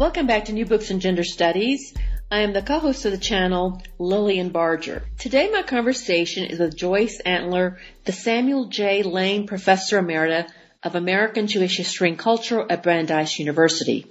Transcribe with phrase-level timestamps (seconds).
[0.00, 1.92] Welcome back to New Books in Gender Studies.
[2.30, 5.02] I am the co-host of the channel, Lillian Barger.
[5.18, 9.02] Today my conversation is with Joyce Antler, the Samuel J.
[9.02, 10.48] Lane Professor Emerita
[10.82, 14.06] of American Jewish History and Culture at Brandeis University.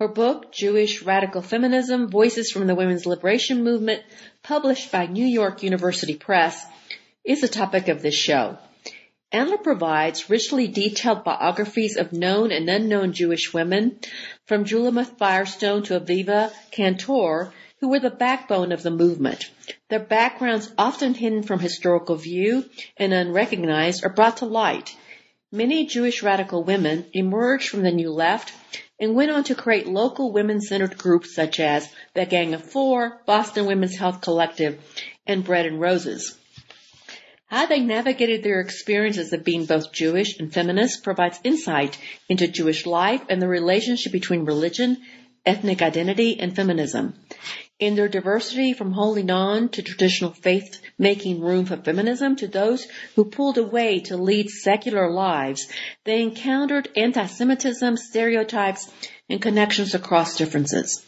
[0.00, 4.02] Her book, Jewish Radical Feminism, Voices from the Women's Liberation Movement,
[4.42, 6.60] published by New York University Press,
[7.24, 8.58] is the topic of this show.
[9.32, 14.00] Antler provides richly detailed biographies of known and unknown Jewish women,
[14.50, 19.48] from Shulamith Firestone to Aviva Cantor, who were the backbone of the movement.
[19.90, 22.64] Their backgrounds, often hidden from historical view
[22.96, 24.96] and unrecognized, are brought to light.
[25.52, 28.52] Many Jewish radical women emerged from the New Left
[28.98, 33.66] and went on to create local women-centered groups such as the Gang of Four, Boston
[33.66, 34.80] Women's Health Collective,
[35.28, 36.36] and Bread and Roses.
[37.50, 41.98] How they navigated their experiences of being both Jewish and feminist provides insight
[42.28, 44.98] into Jewish life and the relationship between religion,
[45.44, 47.14] ethnic identity, and feminism.
[47.80, 52.86] In their diversity from holding on to traditional faith making room for feminism to those
[53.16, 55.66] who pulled away to lead secular lives,
[56.04, 58.88] they encountered anti-Semitism, stereotypes,
[59.28, 61.04] and connections across differences.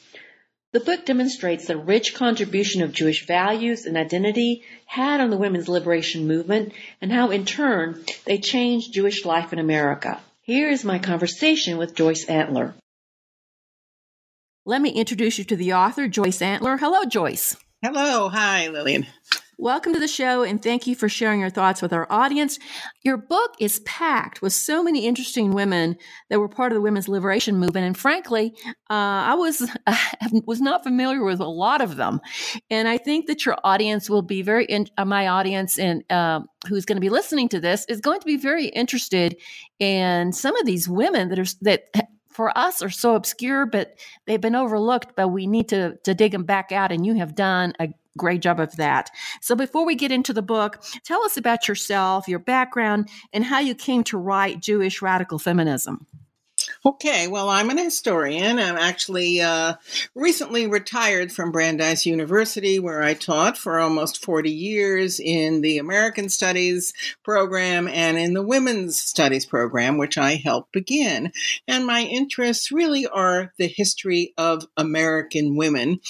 [0.73, 5.69] The book demonstrates the rich contribution of Jewish values and identity had on the women's
[5.69, 10.19] liberation movement and how in turn they changed Jewish life in America.
[10.41, 12.75] Here is my conversation with Joyce Antler.
[14.65, 16.79] Let me introduce you to the author, Joyce Antler.
[16.79, 17.55] Hello, Joyce.
[17.83, 18.31] Hello.
[18.31, 19.07] Hi, Lillian.
[19.59, 22.59] Welcome to the show and thank you for sharing your thoughts with our audience.
[23.03, 25.99] Your book is packed with so many interesting women
[26.31, 27.87] that were part of the women's liberation movement.
[27.87, 28.73] And frankly, uh,
[29.29, 29.97] I was, uh,
[30.47, 32.21] was not familiar with a lot of them.
[32.71, 36.41] And I think that your audience will be very, in, uh, my audience and uh,
[36.67, 39.37] who's going to be listening to this is going to be very interested
[39.79, 41.91] in some of these women that are, that
[42.31, 46.33] for us are so obscure, but they've been overlooked, but we need to, to dig
[46.33, 46.91] them back out.
[46.91, 49.11] And you have done a great job of that.
[49.41, 53.61] So before we get into the book, tell us about yourself, your background, and how
[53.61, 56.07] you came to write Jewish radical feminism.
[56.85, 58.59] Okay, well, I'm an historian.
[58.59, 59.75] I'm actually uh,
[60.17, 66.29] recently retired from Brandeis University, where I taught for almost 40 years in the American
[66.29, 66.93] Studies
[67.23, 71.33] program and in the Women's Studies program, which I helped begin.
[71.69, 76.01] And my interests really are the history of American women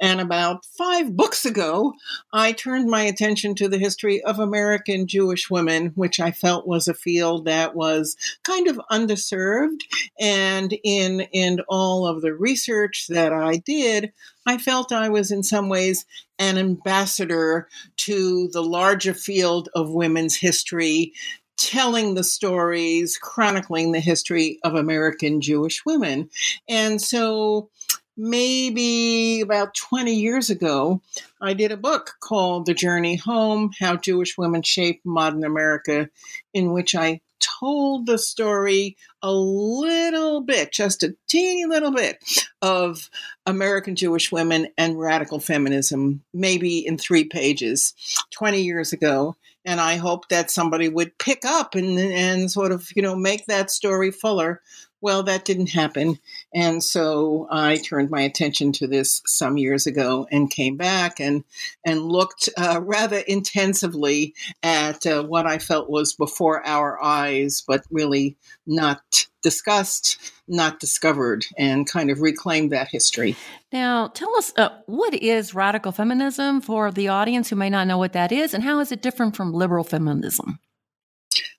[0.00, 1.92] and about five books ago,
[2.32, 6.88] I turned my attention to the history of American Jewish women, which I felt was
[6.88, 9.82] a field that was kind of underserved.
[10.18, 14.12] And in, in all of the research that I did,
[14.46, 16.06] I felt I was in some ways
[16.38, 17.68] an ambassador
[17.98, 21.12] to the larger field of women's history
[21.58, 26.30] telling the stories, chronicling the history of American Jewish women.
[26.68, 27.68] And so
[28.20, 31.00] maybe about 20 years ago,
[31.40, 36.10] I did a book called The Journey Home How Jewish Women Shaped Modern America,
[36.52, 42.22] in which I told the story a little bit, just a teeny little bit,
[42.60, 43.08] of
[43.46, 47.94] American Jewish women and radical feminism, maybe in three pages
[48.32, 49.34] 20 years ago.
[49.64, 53.46] And I hope that somebody would pick up and, and sort of, you know, make
[53.46, 54.60] that story fuller
[55.00, 56.18] well, that didn't happen.
[56.54, 61.44] And so I turned my attention to this some years ago and came back and,
[61.84, 67.82] and looked uh, rather intensively at uh, what I felt was before our eyes, but
[67.90, 73.36] really not discussed, not discovered, and kind of reclaimed that history.
[73.72, 77.98] Now, tell us uh, what is radical feminism for the audience who may not know
[77.98, 80.58] what that is, and how is it different from liberal feminism?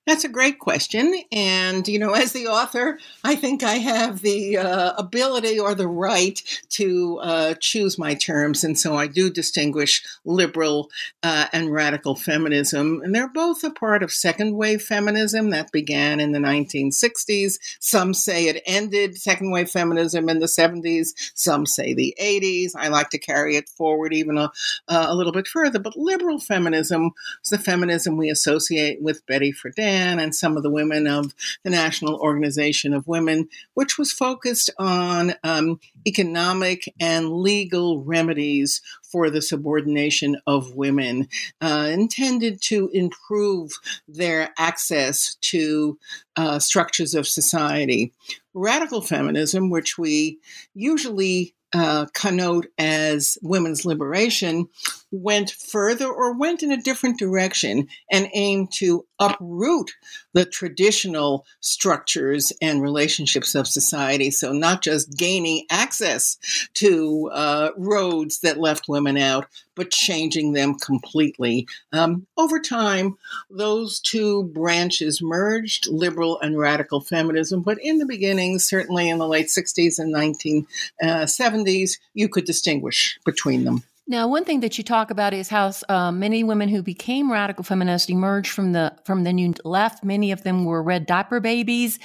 [0.07, 1.15] That's a great question.
[1.31, 5.87] And, you know, as the author, I think I have the uh, ability or the
[5.87, 8.63] right to uh, choose my terms.
[8.63, 10.89] And so I do distinguish liberal
[11.21, 13.01] uh, and radical feminism.
[13.03, 17.59] And they're both a part of second wave feminism that began in the 1960s.
[17.79, 21.09] Some say it ended second wave feminism in the 70s.
[21.35, 22.71] Some say the 80s.
[22.75, 24.51] I like to carry it forward even a,
[24.87, 25.77] a little bit further.
[25.77, 27.11] But liberal feminism
[27.43, 31.33] is the feminism we associate with Betty Friedan Japan and some of the women of
[31.63, 39.29] the National Organization of Women, which was focused on um, economic and legal remedies for
[39.29, 41.27] the subordination of women,
[41.59, 43.71] uh, intended to improve
[44.07, 45.99] their access to
[46.37, 48.13] uh, structures of society.
[48.53, 50.39] Radical feminism, which we
[50.73, 54.69] usually uh, connote as women's liberation
[55.11, 59.91] went further or went in a different direction and aimed to uproot
[60.33, 64.31] the traditional structures and relationships of society.
[64.31, 66.37] So, not just gaining access
[66.75, 71.67] to uh, roads that left women out, but changing them completely.
[71.93, 73.17] Um, over time,
[73.49, 77.61] those two branches merged, liberal and radical feminism.
[77.61, 83.19] But in the beginning, certainly in the late 60s and 1970s, uh, you could distinguish
[83.25, 83.83] between them.
[84.11, 87.63] Now, one thing that you talk about is how uh, many women who became radical
[87.63, 90.03] feminists emerged from the from the new left.
[90.03, 91.97] Many of them were red diaper babies,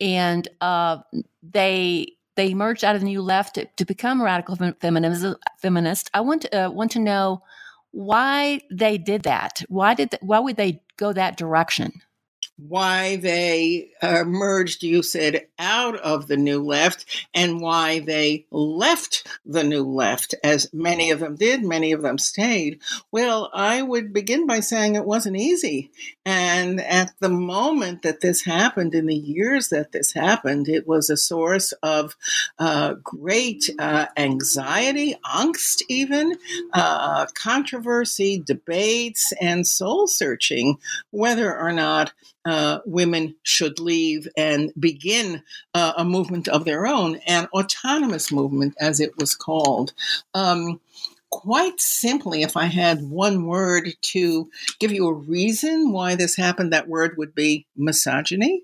[0.00, 0.98] and uh,
[1.44, 5.24] they they emerged out of the new left to, to become radical feminist.
[5.60, 6.10] Feminist.
[6.12, 7.44] I want to uh, want to know
[7.92, 9.62] why they did that.
[9.68, 11.92] Why did why would they go that direction?
[12.56, 19.64] Why they emerged, you said, out of the New Left and why they left the
[19.64, 22.80] New Left, as many of them did, many of them stayed.
[23.10, 25.90] Well, I would begin by saying it wasn't easy.
[26.24, 31.10] And at the moment that this happened, in the years that this happened, it was
[31.10, 32.16] a source of
[32.58, 36.36] uh, great uh, anxiety, angst, even,
[36.72, 40.78] uh, controversy, debates, and soul searching
[41.10, 42.12] whether or not
[42.44, 45.42] uh, women should leave and begin
[45.74, 49.92] uh, a movement of their own, an autonomous movement, as it was called.
[50.34, 50.80] Um,
[51.30, 54.48] quite simply, if I had one word to
[54.78, 58.62] give you a reason why this happened, that word would be misogyny.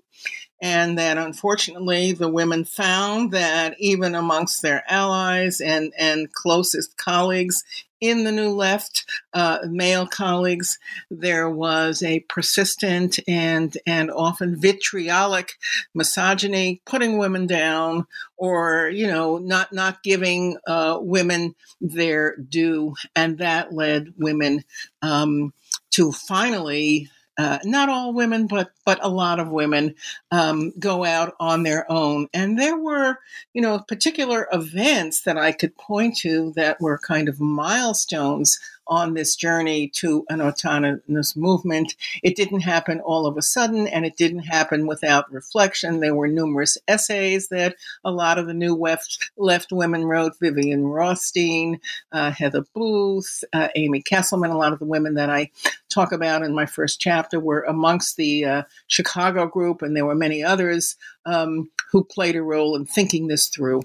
[0.61, 7.63] And that unfortunately, the women found that even amongst their allies and, and closest colleagues
[8.01, 10.79] in the New Left, uh, male colleagues,
[11.11, 15.53] there was a persistent and and often vitriolic
[15.93, 18.07] misogyny, putting women down,
[18.37, 24.63] or you know, not not giving uh, women their due, and that led women
[25.03, 25.53] um,
[25.91, 27.07] to finally
[27.41, 29.95] uh, not all women, but but a lot of women
[30.29, 32.27] um, go out on their own.
[32.35, 33.17] And there were,
[33.53, 38.59] you know, particular events that I could point to that were kind of milestones
[38.91, 41.95] on this journey to an autonomous movement.
[42.23, 46.01] It didn't happen all of a sudden, and it didn't happen without reflection.
[46.01, 50.85] There were numerous essays that a lot of the new left, left women wrote Vivian
[50.85, 51.79] Rothstein,
[52.11, 54.53] uh, Heather Booth, uh, Amy Kesselman.
[54.53, 55.49] A lot of the women that I
[55.87, 60.15] talk about in my first chapter were amongst the uh, Chicago group, and there were
[60.15, 63.83] many others um, who played a role in thinking this through.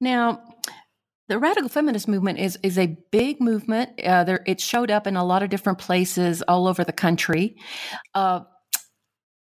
[0.00, 0.40] Now,
[1.32, 3.98] the radical feminist movement is is a big movement.
[4.04, 7.56] Uh, there, it showed up in a lot of different places all over the country.
[8.14, 8.40] Uh,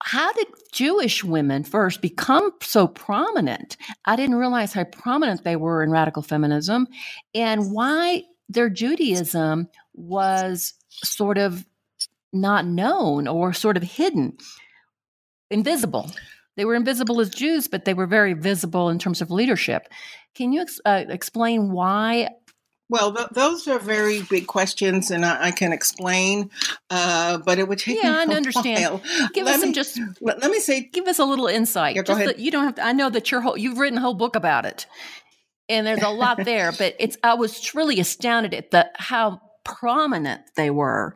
[0.02, 3.76] how did Jewish women first become so prominent?
[4.06, 6.88] I didn't realize how prominent they were in radical feminism,
[7.36, 11.66] and why their Judaism was sort of
[12.32, 14.38] not known or sort of hidden,
[15.50, 16.10] invisible.
[16.58, 19.88] They were invisible as Jews, but they were very visible in terms of leadership.
[20.36, 22.30] Can you uh, explain why?
[22.90, 26.50] Well, th- those are very big questions, and I, I can explain,
[26.90, 28.84] uh, but it would take yeah, I understand.
[28.84, 29.30] While.
[29.34, 31.96] Give let us me, just let, let, me say, give us a little insight.
[31.96, 32.38] Yeah, go ahead.
[32.38, 32.86] you don't have to.
[32.86, 34.88] I know that you're whole, you've written a whole book about it,
[35.70, 36.74] and there's a lot there.
[36.74, 41.16] But it's I was really astounded at the how prominent they were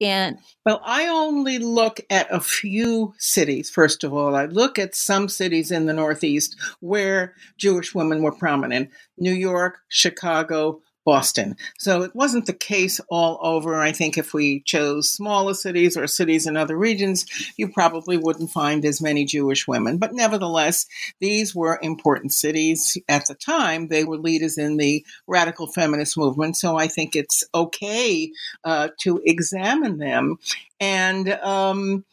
[0.00, 4.34] and well, I only look at a few cities, first of all.
[4.34, 9.78] I look at some cities in the Northeast where Jewish women were prominent New York,
[9.88, 11.56] Chicago, Boston.
[11.78, 13.80] So it wasn't the case all over.
[13.80, 18.50] I think if we chose smaller cities or cities in other regions, you probably wouldn't
[18.50, 19.98] find as many Jewish women.
[19.98, 20.86] But nevertheless,
[21.20, 23.88] these were important cities at the time.
[23.88, 26.56] They were leaders in the radical feminist movement.
[26.56, 28.30] So I think it's okay
[28.64, 30.38] uh, to examine them.
[30.80, 32.04] And, um,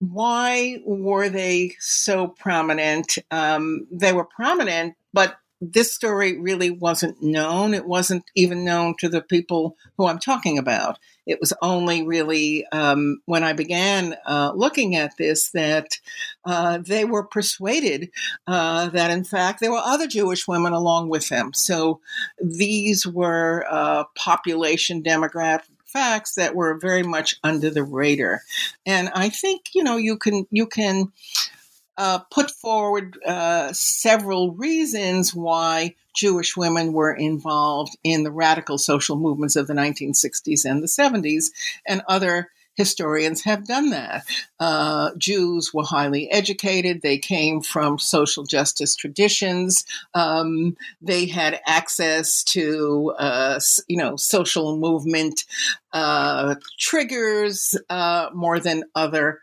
[0.00, 3.18] why were they so prominent?
[3.30, 5.36] Um, they were prominent, but
[5.72, 7.74] this story really wasn't known.
[7.74, 10.98] It wasn't even known to the people who I'm talking about.
[11.26, 15.98] It was only really um, when I began uh, looking at this that
[16.44, 18.10] uh, they were persuaded
[18.46, 21.54] uh, that, in fact, there were other Jewish women along with them.
[21.54, 22.00] So
[22.42, 28.42] these were uh, population demographic facts that were very much under the radar.
[28.84, 31.12] And I think you know you can you can
[31.96, 39.16] uh, put forward uh, several reasons why Jewish women were involved in the radical social
[39.16, 41.50] movements of the 1960s and the 70s,
[41.86, 44.24] and other historians have done that.
[44.58, 47.02] Uh, Jews were highly educated.
[47.02, 49.84] They came from social justice traditions.
[50.14, 55.44] Um, they had access to, uh, you know, social movement
[55.92, 59.40] uh, triggers uh, more than other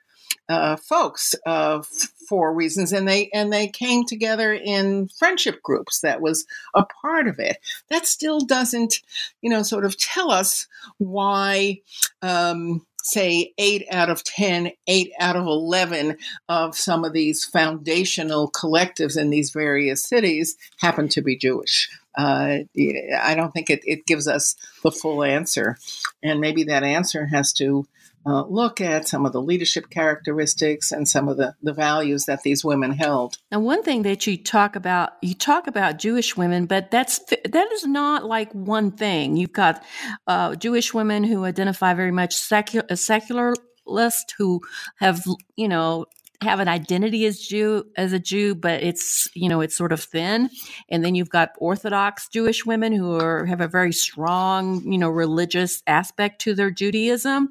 [0.51, 1.81] uh, folks uh,
[2.27, 6.01] for reasons, and they and they came together in friendship groups.
[6.01, 7.57] That was a part of it.
[7.89, 8.99] That still doesn't,
[9.41, 10.67] you know, sort of tell us
[10.97, 11.81] why.
[12.21, 16.17] Um, say eight out of 10, eight out of 11
[16.49, 21.89] of some of these foundational collectives in these various cities happen to be Jewish.
[22.15, 25.77] Uh, I don't think it, it gives us the full answer.
[26.21, 27.87] And maybe that answer has to
[28.25, 32.43] uh, look at some of the leadership characteristics and some of the, the values that
[32.43, 33.37] these women held.
[33.51, 37.71] Now, one thing that you talk about, you talk about Jewish women, but that's that
[37.71, 39.37] is not like one thing.
[39.37, 39.83] You've got
[40.27, 44.61] uh, Jewish women who identify very much secular, secularist, who
[44.97, 45.25] have
[45.55, 46.05] you know
[46.41, 50.01] have an identity as Jew as a Jew, but it's you know it's sort of
[50.01, 50.49] thin.
[50.89, 55.09] And then you've got Orthodox Jewish women who are have a very strong you know
[55.09, 57.49] religious aspect to their Judaism.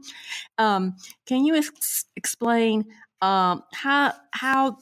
[0.58, 2.84] Um, can you ex- explain
[3.22, 4.78] um, how how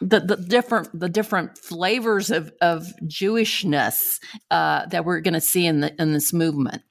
[0.00, 5.66] the, the different the different flavors of of Jewishness uh, that we're going to see
[5.66, 6.82] in the in this movement?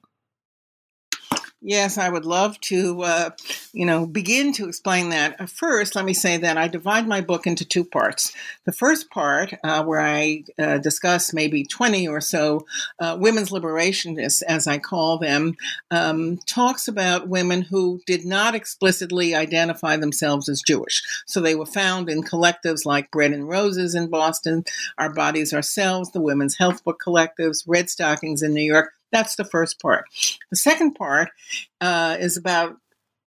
[1.61, 3.29] Yes, I would love to, uh,
[3.73, 5.41] you know, begin to explain that.
[5.41, 8.33] Uh, first, let me say that I divide my book into two parts.
[8.63, 12.65] The first part, uh, where I uh, discuss maybe 20 or so
[13.01, 15.55] uh, women's liberationists, as I call them,
[15.91, 21.03] um, talks about women who did not explicitly identify themselves as Jewish.
[21.25, 24.63] So they were found in collectives like Bread and Roses in Boston,
[24.97, 28.93] Our Bodies Ourselves, the Women's Health Book Collectives, Redstockings in New York.
[29.11, 30.05] That's the first part.
[30.51, 31.29] The second part
[31.81, 32.77] uh, is about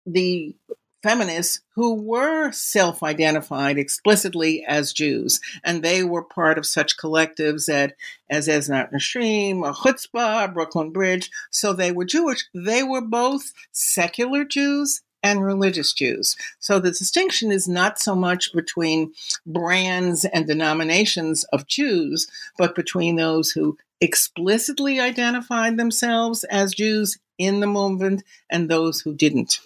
[0.05, 0.55] the
[1.01, 5.39] feminists who were self identified explicitly as Jews.
[5.63, 7.93] And they were part of such collectives at,
[8.29, 11.29] as Ezrat Nashim, Chutzpah, Brooklyn Bridge.
[11.51, 12.45] So they were Jewish.
[12.53, 16.35] They were both secular Jews and religious Jews.
[16.59, 19.13] So the distinction is not so much between
[19.45, 27.59] brands and denominations of Jews, but between those who explicitly identified themselves as Jews in
[27.59, 29.59] the movement and those who didn't.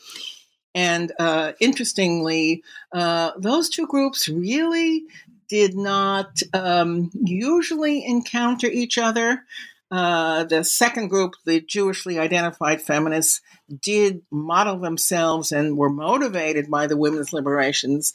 [0.75, 5.03] And uh, interestingly, uh, those two groups really
[5.49, 9.43] did not um, usually encounter each other.
[9.93, 13.41] Uh, the second group, the Jewishly identified feminists,
[13.79, 18.11] did model themselves and were motivated by the women's liberations,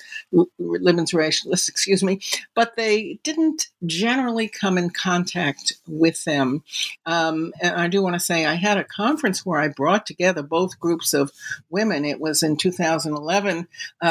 [0.59, 2.21] women's racialists, excuse me,
[2.57, 6.65] but they didn't generally come in contact with them.
[7.07, 10.43] Um, and I do want to say I had a conference where I brought together
[10.43, 11.31] both groups of
[11.71, 12.05] women.
[12.05, 13.69] It was in 2011
[14.03, 14.05] uh,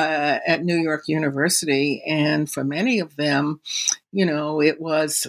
[0.47, 3.59] at New York University, and for many of them,
[4.13, 5.27] you know, it was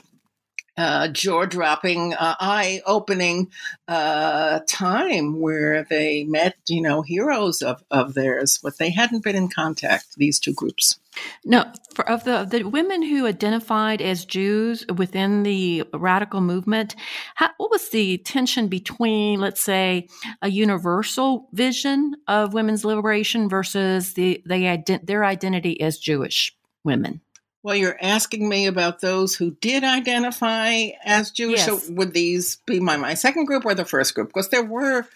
[0.79, 3.51] uh, jaw dropping, uh, eye opening
[3.89, 9.37] uh, time where they met, you know, heroes of, of theirs, but they hadn't been
[9.37, 11.01] in contact, these two groups.
[11.45, 16.95] No, for, of the, the women who identified as Jews within the radical movement,
[17.35, 20.07] how, what was the tension between, let's say,
[20.43, 26.55] a universal vision of women's liberation versus the, the their identity as Jewish
[26.85, 27.21] women?
[27.63, 31.67] Well, you're asking me about those who did identify as Jewish.
[31.67, 31.87] Yes.
[31.87, 34.29] So would these be my, my second group or the first group?
[34.29, 35.07] Because there were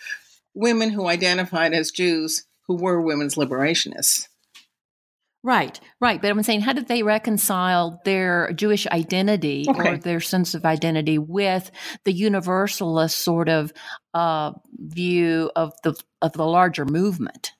[0.54, 4.28] women who identified as Jews who were women's liberationists.
[5.44, 6.22] Right, right.
[6.22, 9.94] But I'm saying, how did they reconcile their Jewish identity okay.
[9.94, 11.68] or their sense of identity with
[12.04, 13.72] the universalist sort of
[14.14, 17.52] uh, view of the of the larger movement?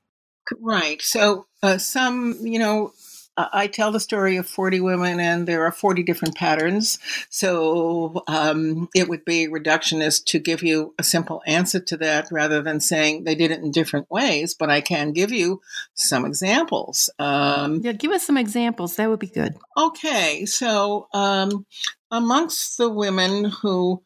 [0.61, 1.03] Right.
[1.03, 2.93] So uh, some, you know,
[3.37, 6.99] I tell the story of 40 women, and there are 40 different patterns.
[7.31, 12.62] So um, it would be reductionist to give you a simple answer to that rather
[12.62, 14.55] than saying they did it in different ways.
[14.55, 15.62] But I can give you
[15.95, 17.09] some examples.
[17.19, 18.97] Um, yeah, give us some examples.
[18.97, 19.55] That would be good.
[19.79, 20.45] Okay.
[20.45, 21.65] So um,
[22.11, 24.03] amongst the women who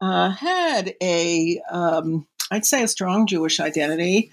[0.00, 2.26] uh, had a, would um,
[2.64, 4.30] say, a strong Jewish identity,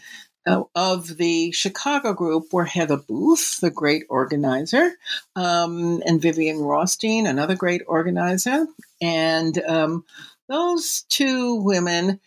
[0.47, 4.91] uh, of the Chicago group were Heather Booth, the great organizer,
[5.35, 8.65] um, and Vivian Rothstein, another great organizer.
[9.01, 10.05] And um,
[10.47, 12.19] those two women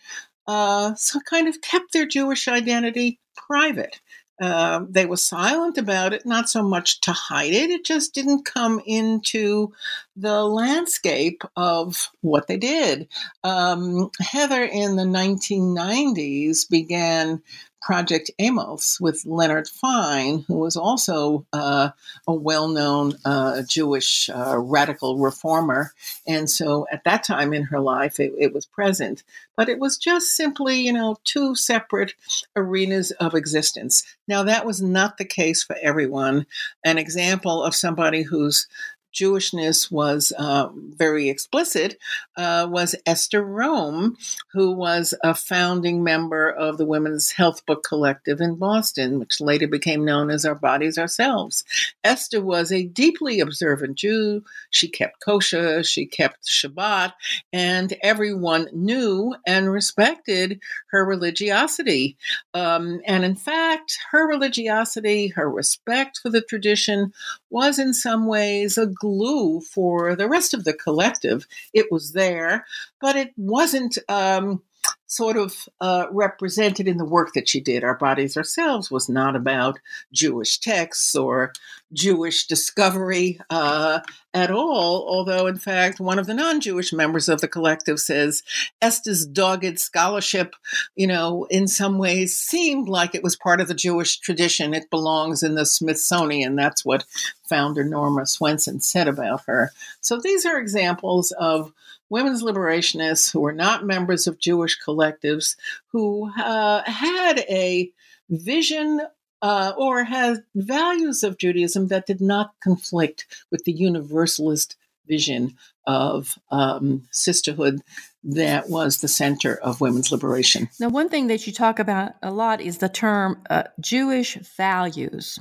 [0.47, 3.99] uh, so kind of kept their Jewish identity private.
[4.41, 8.43] Uh, they were silent about it, not so much to hide it, it just didn't
[8.43, 9.71] come into
[10.15, 13.07] the landscape of what they did.
[13.43, 17.43] Um, Heather in the 1990s began
[17.81, 21.89] Project Amos with Leonard Fein, who was also uh,
[22.27, 25.91] a well known uh, Jewish uh, radical reformer.
[26.27, 29.23] And so at that time in her life, it, it, was present.
[29.57, 32.13] But it was just simply, you know, two separate
[32.55, 34.03] arenas of existence.
[34.27, 36.45] Now, that was not the case for everyone.
[36.85, 38.67] An example of somebody who's
[39.13, 41.97] Jewishness was uh, very explicit
[42.37, 44.17] uh, was Esther Rome,
[44.53, 49.67] who was a founding member of the Women's Health Book Collective in Boston, which later
[49.67, 51.63] became known as Our Bodies Ourselves.
[52.03, 54.43] Esther was a deeply observant Jew.
[54.69, 57.13] She kept kosher, she kept Shabbat,
[57.51, 60.59] and everyone knew and respected
[60.91, 62.17] her religiosity.
[62.53, 67.13] Um, and in fact, her religiosity, her respect for the tradition,
[67.51, 71.45] was in some ways a glue for the rest of the collective.
[71.73, 72.65] It was there,
[72.99, 74.63] but it wasn't um,
[75.11, 77.83] sort of uh, represented in the work that she did.
[77.83, 79.77] Our Bodies Ourselves was not about
[80.13, 81.51] Jewish texts or
[81.91, 83.99] Jewish discovery uh,
[84.33, 88.41] at all, although, in fact, one of the non Jewish members of the collective says
[88.81, 90.55] Esther's dogged scholarship,
[90.95, 94.73] you know, in some ways seemed like it was part of the Jewish tradition.
[94.73, 96.55] It belongs in the Smithsonian.
[96.55, 97.03] That's what
[97.49, 99.71] founder Norma Swenson said about her.
[99.99, 101.73] So these are examples of
[102.11, 105.55] women's liberationists who were not members of Jewish collectives
[105.87, 107.89] who uh, had a
[108.29, 109.01] vision
[109.41, 114.75] uh, or had values of Judaism that did not conflict with the universalist
[115.07, 117.81] vision of um, sisterhood
[118.23, 120.69] that was the center of women's liberation.
[120.79, 125.39] Now, one thing that you talk about a lot is the term uh, Jewish values.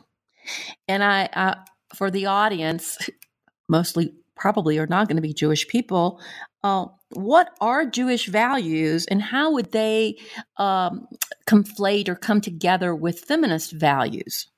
[0.88, 1.54] And I, uh,
[1.94, 2.96] for the audience,
[3.68, 6.20] mostly probably are not going to be Jewish people.
[6.64, 10.16] Uh, what are Jewish values and how would they
[10.56, 11.06] um,
[11.46, 14.48] conflate or come together with feminist values?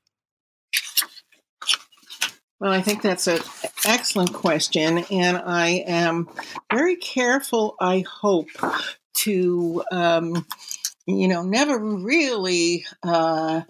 [2.60, 3.40] Well, I think that's an
[3.84, 6.28] excellent question, and I am
[6.72, 8.50] very careful, I hope,
[9.14, 10.46] to, um,
[11.04, 12.86] you know, never really.
[13.02, 13.62] Uh,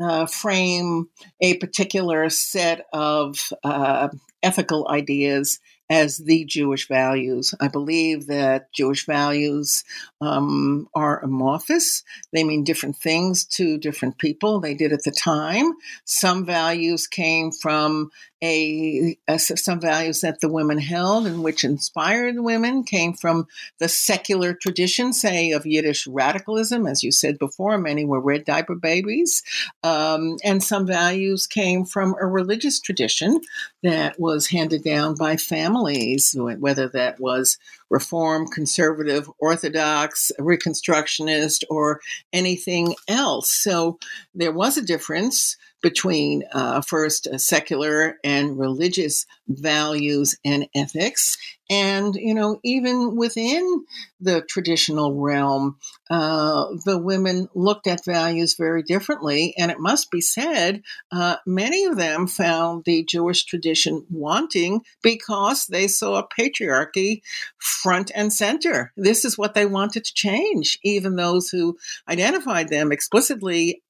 [0.00, 1.08] uh, frame
[1.40, 4.08] a particular set of uh,
[4.42, 5.58] ethical ideas
[5.90, 7.52] as the Jewish values.
[7.60, 9.84] I believe that Jewish values
[10.20, 12.04] um, are amorphous.
[12.32, 14.60] They mean different things to different people.
[14.60, 15.72] They did at the time.
[16.04, 18.10] Some values came from
[18.42, 23.46] a, a, some values that the women held and which inspired the women came from
[23.78, 26.86] the secular tradition, say, of Yiddish radicalism.
[26.86, 29.42] As you said before, many were red diaper babies.
[29.82, 33.40] Um, and some values came from a religious tradition
[33.82, 35.36] that was handed down by
[35.80, 42.00] families, whether that was Reform, Conservative, Orthodox, Reconstructionist, or
[42.32, 43.50] anything else.
[43.50, 43.98] So
[44.34, 51.38] there was a difference between uh, first uh, secular and religious values and ethics.
[51.68, 53.84] And, you know, even within
[54.20, 55.76] the traditional realm,
[56.10, 59.54] uh, the women looked at values very differently.
[59.56, 65.66] And it must be said, uh, many of them found the Jewish tradition wanting because
[65.68, 67.22] they saw patriarchy
[67.58, 68.92] front and center.
[68.96, 70.80] This is what they wanted to change.
[70.82, 73.80] Even those who identified them explicitly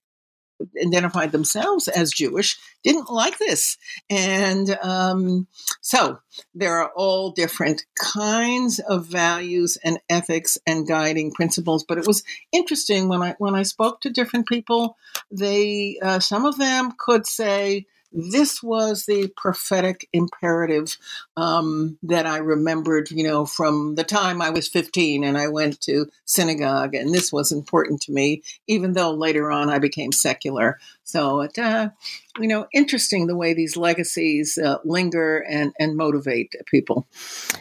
[0.80, 3.76] identified themselves as Jewish didn't like this.
[4.08, 5.46] And um,
[5.80, 6.18] so
[6.54, 11.84] there are all different kinds of values and ethics and guiding principles.
[11.84, 14.96] But it was interesting when I when I spoke to different people,
[15.30, 20.96] they uh, some of them could say, this was the prophetic imperative
[21.36, 25.80] um, that I remembered, you know, from the time I was 15 and I went
[25.82, 30.78] to synagogue, and this was important to me, even though later on I became secular.
[31.04, 31.90] So, it, uh,
[32.38, 37.06] you know, interesting the way these legacies uh, linger and, and motivate people.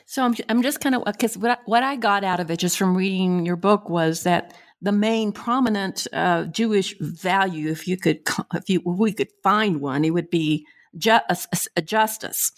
[0.05, 2.77] So I'm, I'm just kind of, because what, what I got out of it just
[2.77, 8.21] from reading your book was that the main prominent uh, Jewish value, if you could,
[8.53, 10.65] if you if we could find one, it would be
[10.97, 11.37] ju- a,
[11.75, 12.51] a justice.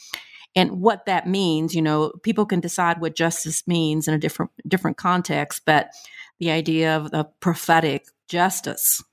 [0.56, 4.52] And what that means, you know, people can decide what justice means in a different
[4.68, 5.92] different context, but
[6.40, 9.04] the idea of the prophetic justice,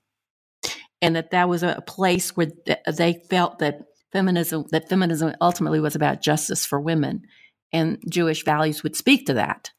[1.01, 2.51] and that that was a place where
[2.91, 7.23] they felt that feminism that feminism ultimately was about justice for women,
[7.71, 9.71] and Jewish values would speak to that.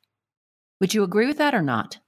[0.81, 1.99] Would you agree with that or not?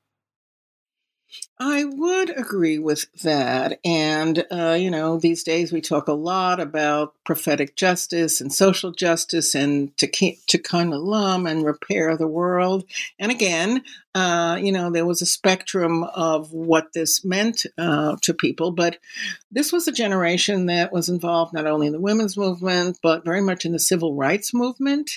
[1.59, 3.79] I would agree with that.
[3.85, 8.91] And, uh, you know, these days we talk a lot about prophetic justice and social
[8.91, 12.85] justice and to, to kind tikkun olam and repair the world.
[13.19, 18.35] And again, uh, you know, there was a spectrum of what this meant uh, to
[18.35, 18.99] people, but
[19.51, 23.41] this was a generation that was involved not only in the women's movement, but very
[23.41, 25.11] much in the civil rights movement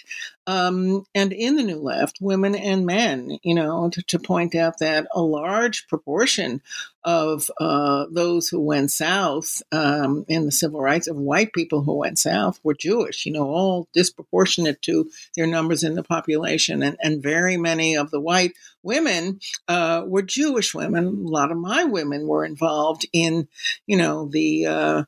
[0.47, 4.79] um, and in the New Left, women and men, you know, to, to point out
[4.79, 6.61] that a large proportion
[7.03, 11.95] of uh, those who went south um, in the civil rights of white people who
[11.95, 16.83] went south were Jewish, you know, all disproportionate to their numbers in the population.
[16.83, 18.53] And, and very many of the white
[18.85, 21.05] women uh, were Jewish women.
[21.05, 23.47] A lot of my women were involved in,
[23.87, 25.03] you know, the uh,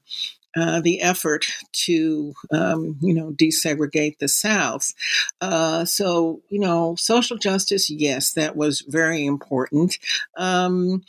[0.58, 4.94] uh, the effort to, um, you know, desegregate the South.
[5.40, 10.00] Uh, so, you know, social justice, yes, that was very important.
[10.36, 11.04] Um,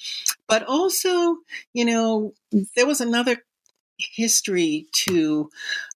[0.49, 1.39] but also,
[1.73, 2.35] you know,
[2.77, 3.43] there was another
[3.97, 5.51] history to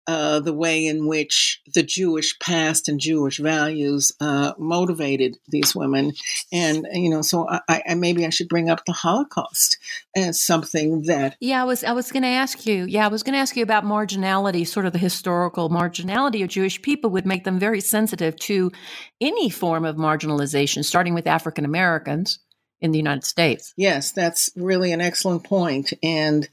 [0.07, 6.12] uh, the way in which the Jewish past and Jewish values uh, motivated these women.
[6.53, 9.79] And, you know, so I, I, maybe I should bring up the Holocaust
[10.17, 11.37] as something that.
[11.41, 12.85] Yeah, I was, I was going to ask you.
[12.85, 16.49] Yeah, I was going to ask you about marginality, sort of the historical marginality of
[16.49, 18.73] Jewish people would make them very sensitive to
[19.21, 22.41] any form of marginalization, starting with African Americans
[22.83, 23.73] in the United States.
[23.77, 26.49] Yes, that's really an excellent point, and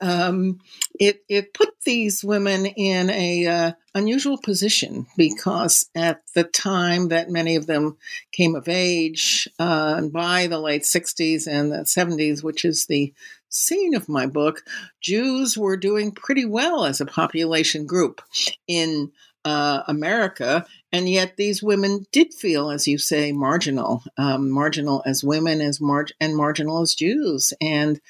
[0.00, 0.60] um,
[0.98, 7.30] it it put these women in a uh, unusual position because at the time that
[7.30, 7.96] many of them
[8.30, 13.12] came of age, uh, by the late '60s and the '70s, which is the
[13.48, 14.62] scene of my book,
[15.00, 18.22] Jews were doing pretty well as a population group
[18.66, 19.10] in
[19.44, 25.24] uh, America, and yet these women did feel, as you say, marginal, um, marginal as
[25.24, 28.00] women, as mar- and marginal as Jews, and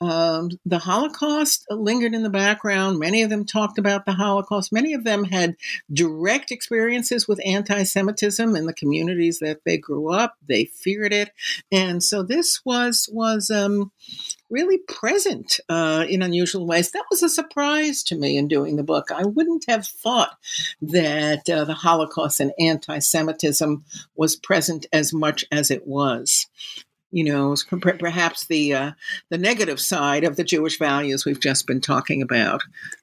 [0.00, 2.98] um, the Holocaust lingered in the background.
[2.98, 4.72] Many of them talked about the Holocaust.
[4.72, 5.56] Many of them had
[5.92, 10.36] direct experiences with anti Semitism in the communities that they grew up.
[10.46, 11.30] They feared it.
[11.70, 13.92] And so this was, was um,
[14.50, 16.90] really present uh, in unusual ways.
[16.90, 19.10] That was a surprise to me in doing the book.
[19.10, 20.36] I wouldn't have thought
[20.82, 23.84] that uh, the Holocaust and anti Semitism
[24.16, 26.46] was present as much as it was
[27.14, 28.92] you know, perhaps the uh,
[29.28, 32.62] the negative side of the Jewish values we've just been talking about.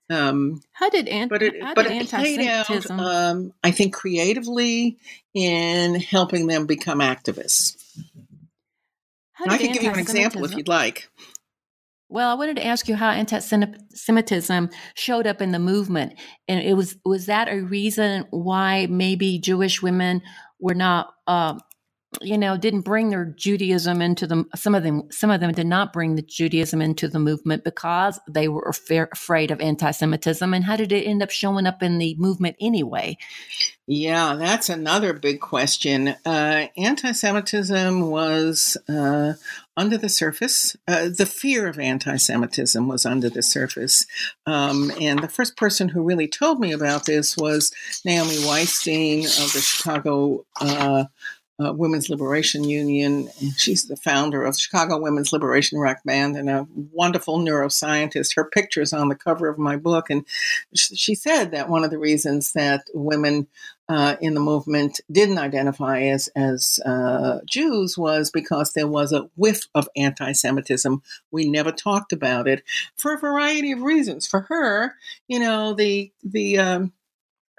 [0.10, 4.98] Um, how did, an- but it, but it played out, um, I think, creatively
[5.34, 7.78] in helping them become activists.
[9.48, 11.10] I can give you an example if you'd like.
[12.12, 16.74] Well, I wanted to ask you how anti-Semitism showed up in the movement, and it
[16.74, 20.22] was was that a reason why maybe Jewish women
[20.60, 21.58] were not uh,
[22.20, 25.68] you know, didn't bring their Judaism into the some of them some of them did
[25.68, 28.76] not bring the Judaism into the movement because they were
[29.14, 30.54] afraid of anti-Semitism.
[30.54, 33.18] And how did it end up showing up in the movement anyway?
[33.88, 36.10] Yeah, that's another big question.
[36.26, 39.34] Uh, anti-Semitism was uh,
[39.78, 40.76] under the surface.
[40.88, 44.06] Uh, the fear of anti-Semitism was under the surface,
[44.46, 47.72] um, and the first person who really told me about this was
[48.06, 51.06] Naomi Weisstein of the Chicago uh,
[51.62, 53.30] uh, Women's Liberation Union.
[53.40, 58.36] And She's the founder of Chicago Women's Liberation Rock Band and a wonderful neuroscientist.
[58.36, 60.10] Her picture is on the cover of my book.
[60.10, 60.26] And
[60.74, 63.48] she said that one of the reasons that women
[63.90, 69.30] uh, in the movement didn't identify as, as uh, Jews was because there was a
[69.36, 71.02] whiff of anti Semitism.
[71.32, 72.64] We never talked about it
[72.96, 74.28] for a variety of reasons.
[74.28, 74.96] For her,
[75.28, 76.94] you know, the, the, um,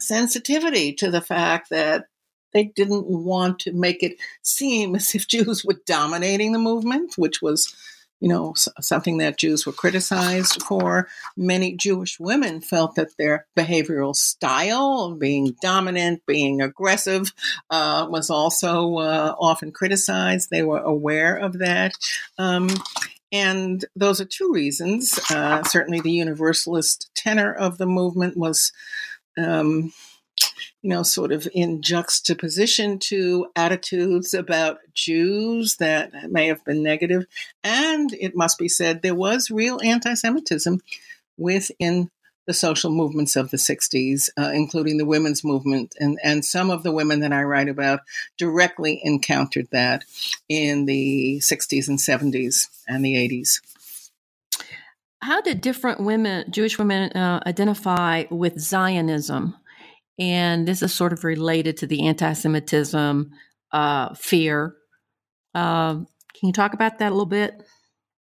[0.01, 2.07] sensitivity to the fact that
[2.53, 7.43] they didn't want to make it seem as if Jews were dominating the movement, which
[7.43, 7.75] was,
[8.21, 11.09] you know, something that Jews were criticized for.
[11.37, 17.33] Many Jewish women felt that their behavioral style, being dominant, being aggressive,
[17.71, 20.51] uh, was also uh, often criticized.
[20.51, 21.93] They were aware of that.
[22.38, 22.69] Um,
[23.33, 25.19] and those are two reasons.
[25.31, 28.73] Uh, certainly, the universalist tenor of the movement was.
[29.38, 29.95] Um,
[30.83, 37.25] you know, sort of in juxtaposition to attitudes about Jews that may have been negative.
[37.62, 40.81] And it must be said, there was real anti Semitism
[41.38, 42.11] within
[42.47, 45.95] the social movements of the 60s, uh, including the women's movement.
[46.01, 48.01] And, and some of the women that I write about
[48.37, 50.05] directly encountered that
[50.49, 53.61] in the 60s and 70s and the 80s.
[55.21, 59.55] How did different women, Jewish women, uh, identify with Zionism?
[60.18, 63.31] And this is sort of related to the anti-Semitism
[63.72, 64.75] uh, fear.
[65.55, 67.62] Uh, Can you talk about that a little bit?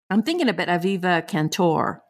[0.09, 2.01] I'm thinking about Aviva Cantor.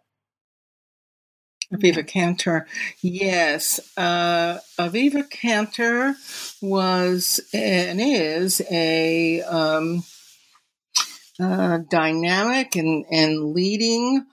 [1.74, 2.66] Aviva Cantor,
[3.02, 3.80] yes.
[3.98, 6.16] Uh, Aviva Cantor
[6.62, 10.04] was and is a um,
[11.40, 14.26] uh, dynamic and, and leading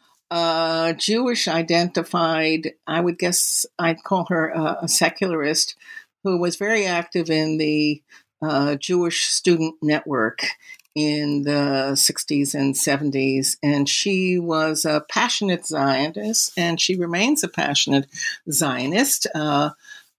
[0.95, 5.77] Jewish identified, I would guess I'd call her a, a secularist,
[6.25, 8.03] who was very active in the
[8.43, 10.47] uh, Jewish student network
[10.95, 13.57] in the 60s and 70s.
[13.63, 18.07] And she was a passionate Zionist, and she remains a passionate
[18.51, 19.27] Zionist.
[19.35, 19.71] Uh,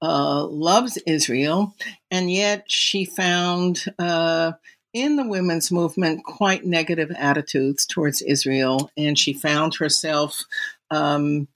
[0.01, 1.73] uh, loves Israel,
[2.11, 4.51] and yet she found uh,
[4.95, 10.45] in the women's movement quite negative attitudes towards Israel, and she found herself
[10.89, 11.49] um,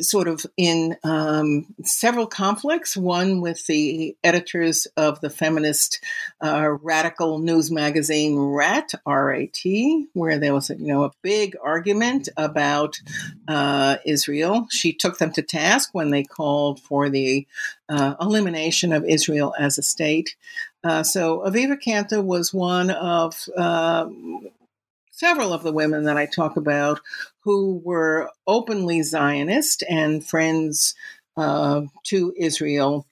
[0.00, 2.96] sort of in um, several conflicts.
[2.96, 6.02] One with the editors of the feminist
[6.42, 12.28] uh, radical news magazine RAT, R-A-T, where there was a, you know a big argument
[12.36, 13.00] about
[13.48, 14.66] uh, Israel.
[14.70, 17.46] She took them to task when they called for the
[17.88, 20.36] uh, elimination of Israel as a state.
[20.84, 24.48] Uh, so Aviva Cantor was one of um,
[25.18, 27.00] several of the women that I talk about
[27.40, 30.94] who were openly Zionist and friends
[31.36, 33.04] uh, to Israel.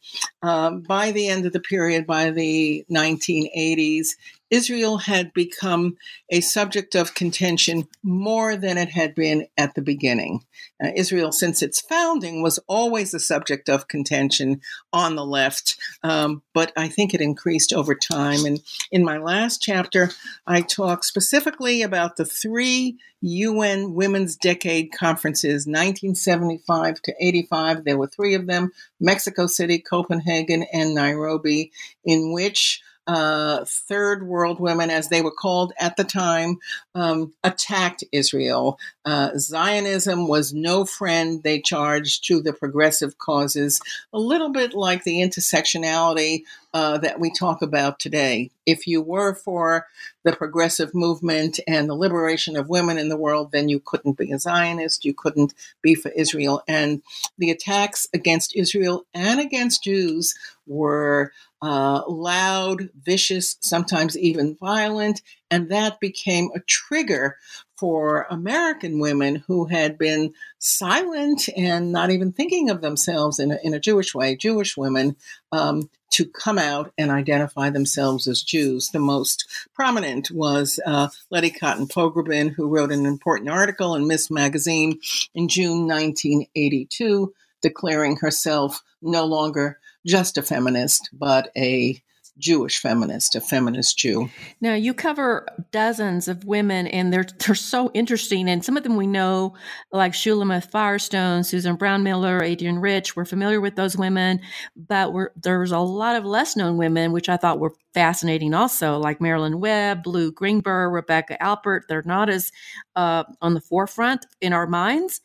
[0.42, 4.10] Um, by the end of the period, by the 1980s,
[4.50, 5.96] Israel had become
[6.30, 10.44] a subject of contention more than it had been at the beginning.
[10.82, 14.60] Uh, Israel, since its founding, was always a subject of contention
[14.92, 18.44] on the left, um, but I think it increased over time.
[18.44, 18.60] And
[18.92, 20.10] in my last chapter,
[20.46, 27.84] I talk specifically about the three UN Women's Decade conferences, 1975 to 85.
[27.84, 31.72] There were three of them Mexico City, Copenhagen, and Nairobi,
[32.04, 36.58] in which uh, third world women, as they were called at the time,
[36.94, 38.78] um, attacked Israel.
[39.04, 43.80] Uh, Zionism was no friend, they charged, to the progressive causes,
[44.12, 46.42] a little bit like the intersectionality
[46.74, 48.50] uh, that we talk about today.
[48.66, 49.86] If you were for
[50.24, 54.32] the progressive movement and the liberation of women in the world, then you couldn't be
[54.32, 56.62] a Zionist, you couldn't be for Israel.
[56.66, 57.02] And
[57.38, 60.34] the attacks against Israel and against Jews
[60.66, 67.36] were uh, loud, vicious, sometimes even violent, and that became a trigger
[67.76, 73.58] for American women who had been silent and not even thinking of themselves in a,
[73.62, 75.16] in a Jewish way, Jewish women,
[75.52, 78.90] um, to come out and identify themselves as Jews.
[78.90, 84.30] The most prominent was uh, Letty Cottin Pogrebin, who wrote an important article in Ms.
[84.30, 85.00] Magazine
[85.34, 92.00] in June 1982, declaring herself no longer just a feminist, but a
[92.38, 94.28] Jewish feminist, a feminist Jew.
[94.60, 98.48] Now, you cover dozens of women, and they're, they're so interesting.
[98.48, 99.54] And some of them we know,
[99.90, 103.16] like Shulamith Firestone, Susan Brownmiller, Adrienne Rich.
[103.16, 104.40] We're familiar with those women,
[104.76, 109.20] but there's a lot of less known women, which I thought were fascinating also, like
[109.20, 111.82] Marilyn Webb, Blue Greenberg, Rebecca Alpert.
[111.88, 112.52] They're not as
[112.94, 115.22] uh, on the forefront in our minds.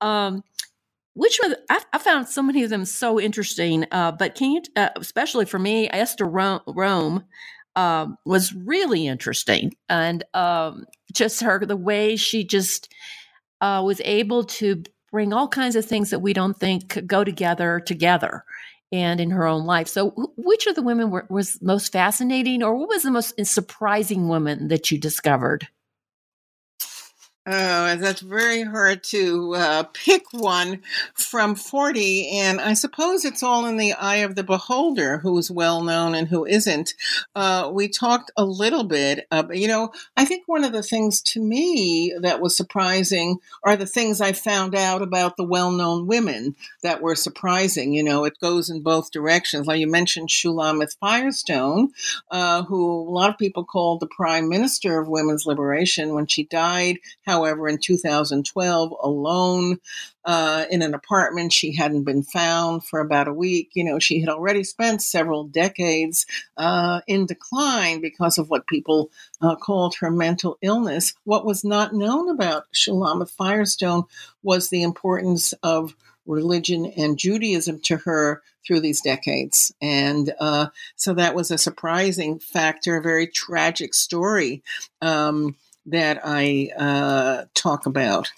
[0.00, 0.42] Um,
[1.16, 3.86] which one I, I, found so many of them so interesting.
[3.90, 7.24] Uh, but can you, uh, especially for me, Esther Rome, Rome
[7.74, 12.92] um, was really interesting, and um, just her the way she just
[13.62, 17.80] uh, was able to bring all kinds of things that we don't think go together
[17.80, 18.44] together
[18.92, 19.88] and in her own life.
[19.88, 24.28] So, which of the women were, was most fascinating, or what was the most surprising
[24.28, 25.66] woman that you discovered?
[27.48, 30.82] Oh, that's very hard to uh, pick one
[31.14, 32.28] from 40.
[32.40, 36.26] And I suppose it's all in the eye of the beholder who's well known and
[36.26, 36.94] who isn't.
[37.36, 41.22] Uh, we talked a little bit, uh, you know, I think one of the things
[41.22, 46.08] to me that was surprising are the things I found out about the well known
[46.08, 47.92] women that were surprising.
[47.92, 49.68] You know, it goes in both directions.
[49.68, 51.92] Like you mentioned Shulamith Firestone,
[52.28, 56.42] uh, who a lot of people called the prime minister of women's liberation when she
[56.42, 56.98] died.
[57.24, 59.78] How however, in 2012, alone
[60.24, 61.52] uh, in an apartment.
[61.52, 63.70] She hadn't been found for about a week.
[63.74, 69.10] You know, she had already spent several decades uh, in decline because of what people
[69.42, 71.12] uh, called her mental illness.
[71.24, 74.04] What was not known about Shulamith Firestone
[74.42, 75.94] was the importance of
[76.26, 79.72] religion and Judaism to her through these decades.
[79.80, 84.64] And uh, so that was a surprising factor, a very tragic story.
[85.00, 85.54] Um,
[85.86, 88.30] that I uh, talk about.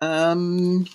[0.00, 0.86] Um,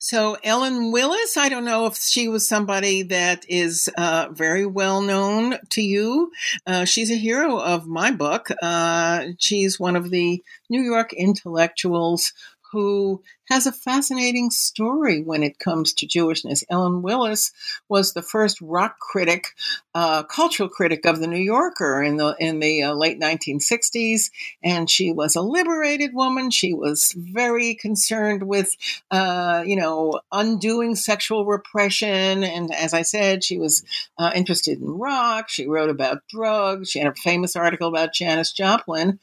[0.00, 5.02] So, Ellen Willis, I don't know if she was somebody that is uh, very well
[5.02, 6.30] known to you.
[6.66, 8.48] Uh, she's a hero of my book.
[8.62, 12.32] Uh, she's one of the New York intellectuals
[12.70, 16.64] who has a fascinating story when it comes to Jewishness.
[16.68, 17.52] Ellen Willis
[17.88, 19.54] was the first rock critic,
[19.94, 24.30] uh, cultural critic of the New Yorker in the in the uh, late 1960s,
[24.62, 26.50] and she was a liberated woman.
[26.50, 28.76] She was very concerned with,
[29.10, 33.84] uh, you know, undoing sexual repression, and as I said, she was
[34.18, 35.48] uh, interested in rock.
[35.48, 36.90] She wrote about drugs.
[36.90, 39.18] She had a famous article about Janis Joplin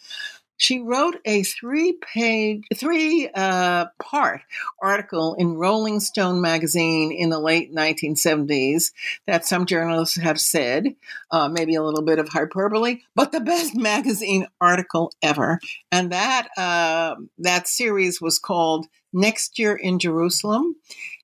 [0.57, 4.41] she wrote a three page, three uh, part
[4.81, 8.91] article in Rolling Stone magazine in the late 1970s
[9.27, 10.95] that some journalists have said,
[11.31, 15.59] uh, maybe a little bit of hyperbole, but the best magazine article ever.
[15.91, 20.75] And that, uh, that series was called Next Year in Jerusalem.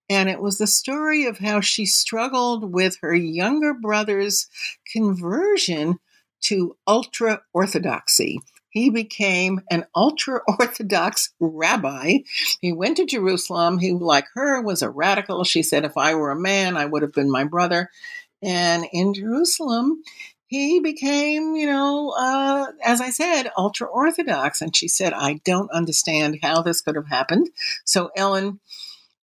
[0.09, 4.49] And it was the story of how she struggled with her younger brother's
[4.91, 5.99] conversion
[6.41, 8.41] to ultra orthodoxy
[8.71, 12.19] he became an ultra Orthodox rabbi.
[12.62, 13.77] He went to Jerusalem.
[13.77, 15.43] He, like her, was a radical.
[15.43, 17.89] She said, If I were a man, I would have been my brother.
[18.41, 20.01] And in Jerusalem,
[20.47, 24.62] he became, you know, uh, as I said, ultra Orthodox.
[24.62, 27.49] And she said, I don't understand how this could have happened.
[27.86, 28.60] So Ellen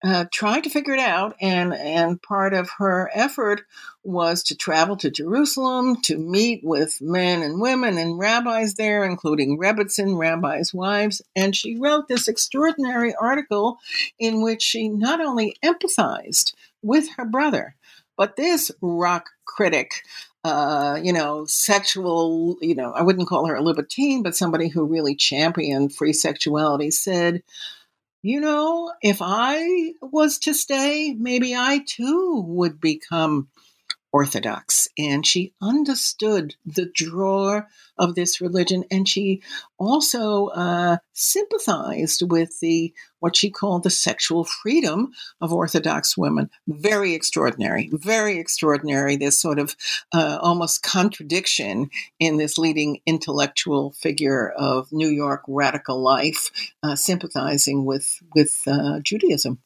[0.03, 3.61] uh, tried to figure it out, and and part of her effort
[4.03, 9.57] was to travel to Jerusalem to meet with men and women and rabbis there, including
[9.57, 11.21] Rebbetzin, rabbis' wives.
[11.35, 13.77] And she wrote this extraordinary article
[14.19, 17.75] in which she not only empathized with her brother,
[18.17, 20.03] but this rock critic
[20.45, 24.85] uh, you know, sexual, you know, I wouldn't call her a libertine, but somebody who
[24.85, 27.43] really championed free sexuality said,
[28.23, 33.49] you know, if I was to stay, maybe I too would become
[34.13, 34.87] Orthodox.
[34.97, 37.63] And she understood the draw
[37.97, 38.85] of this religion.
[38.91, 39.41] And she
[39.79, 46.49] also uh, sympathized with the what she called the sexual freedom of Orthodox women.
[46.67, 49.15] Very extraordinary, very extraordinary.
[49.15, 49.75] This sort of
[50.11, 56.51] uh, almost contradiction in this leading intellectual figure of New York radical life,
[56.83, 59.59] uh, sympathizing with with uh, Judaism.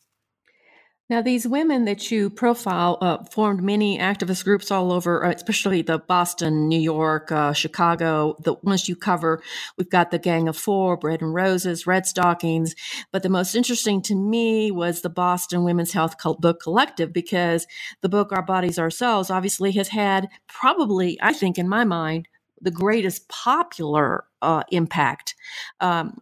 [1.09, 5.81] Now, these women that you profile uh, formed many activist groups all over, uh, especially
[5.81, 8.35] the Boston, New York, uh, Chicago.
[8.41, 9.41] The ones you cover,
[9.77, 12.75] we've got the Gang of Four, Bread and Roses, Redstockings.
[13.13, 17.67] But the most interesting to me was the Boston Women's Health Book Collective because
[18.01, 22.27] the book Our Bodies Ourselves obviously has had probably, I think, in my mind,
[22.59, 25.35] the greatest popular uh, impact.
[25.79, 26.17] Um,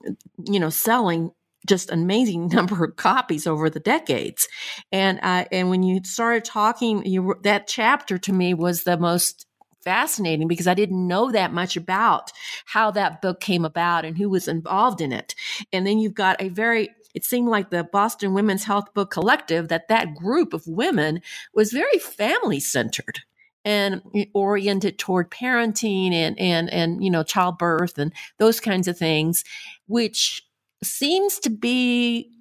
[0.46, 1.32] you know, selling
[1.66, 4.48] just amazing number of copies over the decades.
[4.92, 9.46] And uh, and when you started talking, you that chapter to me was the most
[9.84, 12.32] fascinating because I didn't know that much about
[12.66, 15.36] how that book came about and who was involved in it.
[15.72, 19.70] And then you've got a very it seemed like the Boston Women's Health Book Collective
[19.70, 21.22] that that group of women
[21.54, 23.22] was very family centered
[23.64, 24.02] and
[24.34, 29.44] oriented toward parenting and and and you know childbirth and those kinds of things
[29.88, 30.44] which
[30.84, 32.32] seems to be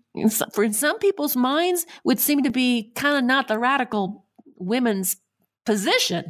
[0.52, 5.16] for some people's minds would seem to be kind of not the radical women's
[5.66, 6.24] position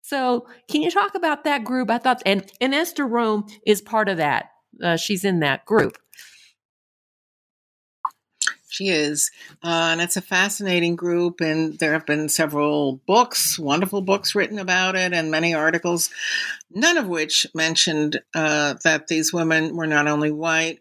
[0.00, 4.08] so can you talk about that group i thought and and esther rome is part
[4.08, 4.50] of that
[4.82, 5.98] uh, she's in that group
[8.74, 9.30] she is.
[9.62, 11.40] Uh, and it's a fascinating group.
[11.40, 16.10] And there have been several books, wonderful books written about it, and many articles,
[16.70, 20.80] none of which mentioned uh, that these women were not only white,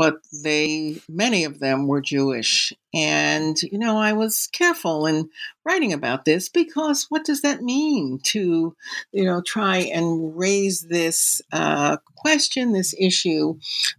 [0.00, 2.72] but they, many of them were Jewish.
[2.94, 5.28] And, you know, I was careful in
[5.62, 8.74] writing about this because what does that mean to,
[9.12, 13.58] you know, try and raise this uh, question, this issue,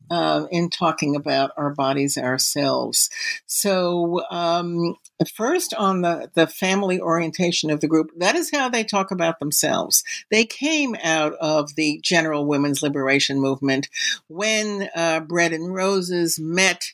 [0.10, 3.12] uh, in talking about our bodies ourselves?
[3.46, 8.84] So, um, first on the, the family orientation of the group, that is how they
[8.84, 10.04] talk about themselves.
[10.30, 13.90] They came out of the general women's liberation movement
[14.28, 16.92] when uh, Bread and Roses met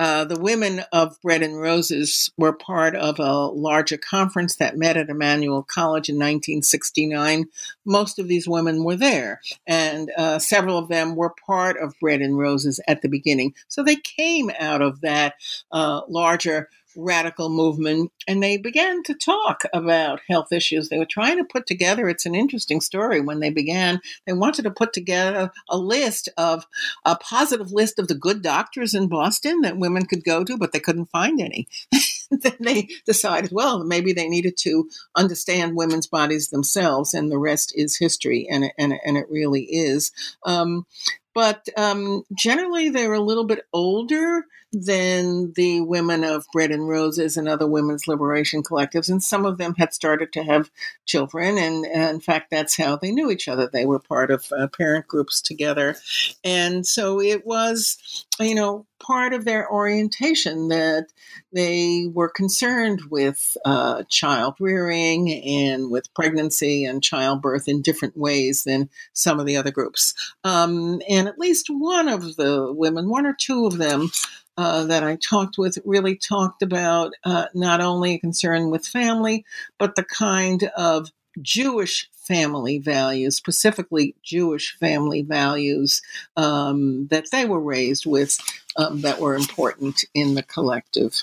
[0.00, 4.96] uh, the women of Bread and Roses were part of a larger conference that met
[4.96, 7.44] at Emmanuel College in 1969.
[7.84, 12.22] Most of these women were there, and uh, several of them were part of Bread
[12.22, 13.54] and Roses at the beginning.
[13.68, 15.34] So they came out of that
[15.70, 20.88] uh, larger radical movement and they began to talk about health issues.
[20.88, 24.62] They were trying to put together, it's an interesting story when they began, they wanted
[24.62, 26.66] to put together a list of
[27.04, 30.72] a positive list of the good doctors in Boston that women could go to, but
[30.72, 31.68] they couldn't find any.
[32.30, 37.72] then they decided, well, maybe they needed to understand women's bodies themselves, and the rest
[37.74, 40.12] is history, and it, and, and it really is.
[40.44, 40.86] Um,
[41.34, 47.36] but um, generally they're a little bit older than the women of Bread and Roses
[47.36, 50.70] and other women's liberation collectives, and some of them had started to have
[51.06, 53.66] children, and, in fact, that's how they knew each other.
[53.66, 55.96] They were part of uh, parent groups together,
[56.44, 61.06] and so it was, you know, part of their orientation that
[61.52, 68.64] they were concerned with uh, child rearing and with pregnancy and childbirth in different ways
[68.64, 70.12] than some of the other groups.
[70.44, 74.10] Um, and at least one of the women, one or two of them,
[74.56, 79.44] uh, that I talked with really talked about uh, not only a concern with family,
[79.78, 86.02] but the kind of Jewish family values, specifically Jewish family values
[86.36, 88.38] um, that they were raised with
[88.76, 91.22] um, that were important in the collective.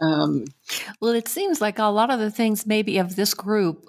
[0.00, 0.44] Um,
[1.00, 3.86] well, it seems like a lot of the things maybe of this group,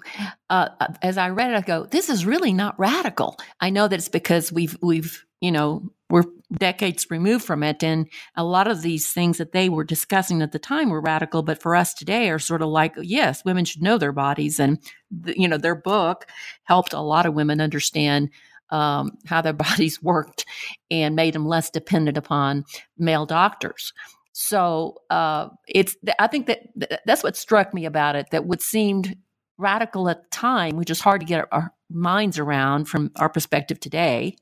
[0.50, 0.68] uh,
[1.02, 3.38] as I read it, I go, this is really not radical.
[3.60, 7.82] I know that it's because we've we've you know we're decades removed from it.
[7.82, 11.42] And a lot of these things that they were discussing at the time were radical,
[11.42, 14.58] but for us today are sort of like, yes, women should know their bodies.
[14.58, 14.78] And,
[15.10, 16.26] the, you know, their book
[16.64, 18.30] helped a lot of women understand
[18.70, 20.46] um, how their bodies worked
[20.90, 22.64] and made them less dependent upon
[22.96, 23.92] male doctors.
[24.32, 29.16] So uh, it's, I think that that's what struck me about it, that what seemed
[29.58, 33.80] radical at the time, which is hard to get our minds around from our perspective
[33.80, 34.36] today,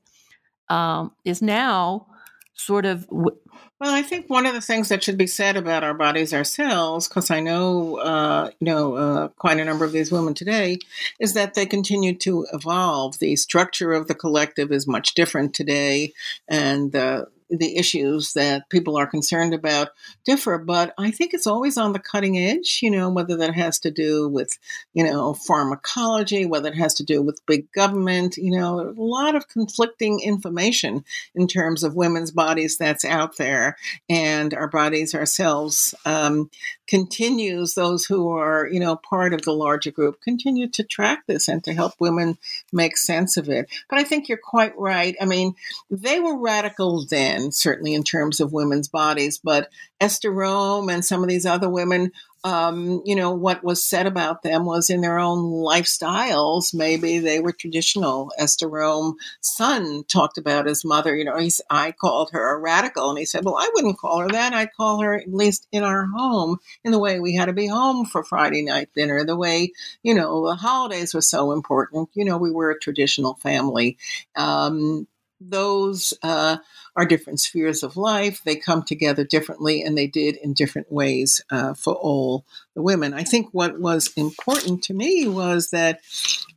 [0.68, 2.06] um, is now
[2.54, 3.36] sort of w-
[3.78, 7.08] well, I think one of the things that should be said about our bodies ourselves,
[7.08, 10.78] because I know, uh, you know, uh, quite a number of these women today,
[11.20, 13.18] is that they continue to evolve.
[13.18, 16.14] The structure of the collective is much different today,
[16.48, 19.90] and uh, the issues that people are concerned about
[20.24, 23.78] differ, but I think it's always on the cutting edge, you know, whether that has
[23.80, 24.58] to do with,
[24.94, 29.34] you know, pharmacology, whether it has to do with big government, you know, a lot
[29.34, 33.76] of conflicting information in terms of women's bodies that's out there
[34.08, 36.50] and our bodies ourselves um,
[36.86, 41.48] continues, those who are, you know, part of the larger group continue to track this
[41.48, 42.38] and to help women
[42.72, 43.68] make sense of it.
[43.90, 45.16] But I think you're quite right.
[45.20, 45.54] I mean,
[45.90, 49.70] they were radical then, certainly in terms of women's bodies, but
[50.00, 52.12] Esther Rome and some of these other women
[52.46, 56.72] um, you know, what was said about them was in their own lifestyles.
[56.72, 58.30] Maybe they were traditional.
[58.38, 61.16] Esther Rome's son talked about his mother.
[61.16, 63.10] You know, he's, I called her a radical.
[63.10, 64.52] And he said, well, I wouldn't call her that.
[64.52, 67.66] I'd call her, at least in our home, in the way we had to be
[67.66, 69.72] home for Friday night dinner, the way,
[70.04, 72.10] you know, the holidays were so important.
[72.14, 73.98] You know, we were a traditional family.
[74.36, 75.08] Um,
[75.40, 76.58] those uh,
[76.94, 78.40] are different spheres of life.
[78.44, 83.14] They come together differently, and they did in different ways uh, for all the women.
[83.14, 86.00] I think what was important to me was that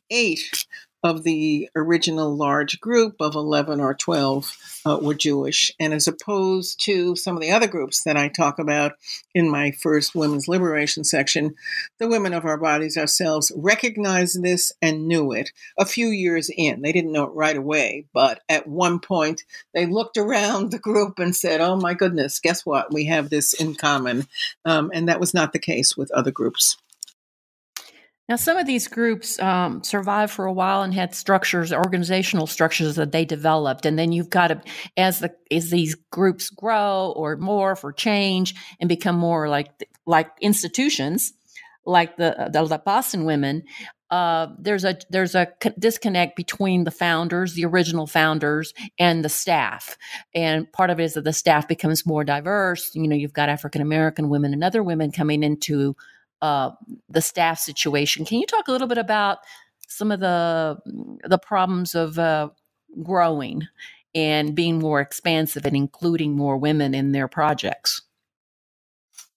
[0.09, 0.65] eight
[1.03, 4.45] of the original large group of 11 or 12
[4.89, 5.71] uh, were Jewish.
[5.79, 8.93] And as opposed to some of the other groups that I talk about
[9.33, 11.55] in my first women's liberation section,
[11.99, 16.81] the women of our bodies ourselves recognized this and knew it a few years in.
[16.81, 21.19] They didn't know it right away, but at one point they looked around the group
[21.19, 22.93] and said, Oh my goodness, guess what?
[22.93, 24.27] We have this in common.
[24.65, 26.77] Um, and that was not the case with other groups.
[28.29, 32.95] Now, some of these groups um, survived for a while and had structures, organizational structures
[32.95, 34.61] that they developed, and then you've got to,
[34.95, 39.71] as the as these groups grow or morph or change and become more like
[40.05, 41.33] like institutions,
[41.85, 43.63] like the the, the Boston women.
[44.11, 45.47] Uh, there's a there's a
[45.79, 49.97] disconnect between the founders, the original founders, and the staff.
[50.35, 52.91] And part of it is that the staff becomes more diverse.
[52.93, 55.95] You know, you've got African American women and other women coming into
[56.41, 56.71] uh,
[57.09, 58.25] the staff situation.
[58.25, 59.39] Can you talk a little bit about
[59.87, 60.77] some of the
[61.23, 62.49] the problems of uh,
[63.03, 63.67] growing
[64.15, 68.01] and being more expansive and including more women in their projects?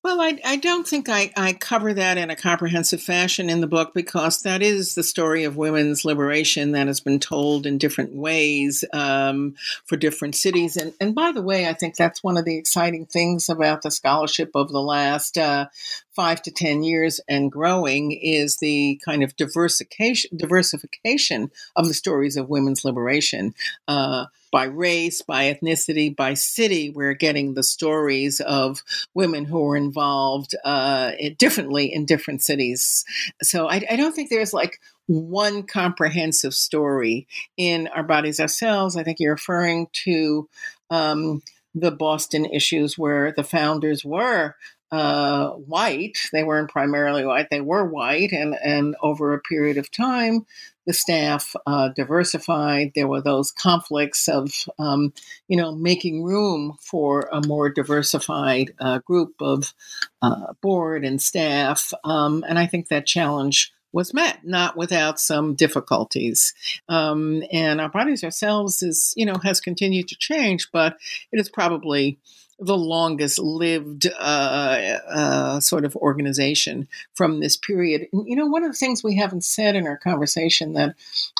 [0.05, 3.69] Well, I, I don't think I, I cover that in a comprehensive fashion in the
[3.69, 8.13] book because that is the story of women's liberation that has been told in different
[8.13, 10.77] ways um, for different cities.
[10.77, 13.93] And, and by the way, I think that's one of the exciting things about the
[13.93, 15.67] scholarship of the last uh,
[16.15, 22.37] five to 10 years and growing is the kind of diversification, diversification of the stories
[22.37, 23.55] of women's liberation.
[23.89, 28.83] Uh, by race, by ethnicity, by city, we're getting the stories of
[29.15, 33.05] women who were involved uh, differently in different cities.
[33.43, 38.97] So I, I don't think there's like one comprehensive story in Our Bodies Ourselves.
[38.97, 40.49] I think you're referring to
[40.91, 41.43] um,
[41.75, 44.55] the Boston issues where the founders were
[44.93, 46.19] uh, white.
[46.33, 48.33] They weren't primarily white, they were white.
[48.33, 50.47] And, and over a period of time,
[50.87, 52.93] the staff uh, diversified.
[52.95, 55.13] There were those conflicts of, um,
[55.49, 59.73] you know, making room for a more diversified uh, group of
[60.21, 61.93] uh, board and staff.
[62.05, 66.55] Um, and I think that challenge was met, not without some difficulties.
[66.89, 70.97] Um, and our bodies ourselves is, you know, has continued to change, but
[71.31, 72.19] it is probably
[72.65, 78.07] the longest lived uh, uh, sort of organization from this period.
[78.13, 80.95] And, you know, one of the things we haven't said in our conversation that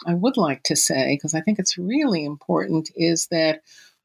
[0.07, 3.63] I would like to say, because I think it's really important, is that